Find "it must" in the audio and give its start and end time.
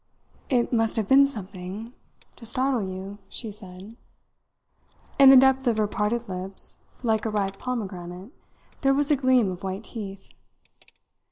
0.49-0.95